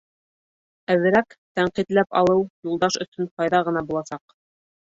Әҙерәк 0.93 1.35
тәнҡитләп 1.59 2.19
алыу 2.23 2.43
Юлдаш 2.73 2.99
өсөн 3.07 3.31
файҙа 3.37 3.63
ғына 3.71 3.87
буласаҡ. 3.93 4.39